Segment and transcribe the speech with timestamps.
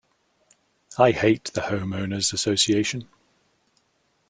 [0.97, 3.07] I hate the Homeowners' Association.